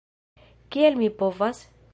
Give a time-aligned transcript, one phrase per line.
[0.75, 1.65] Kiel mi povas?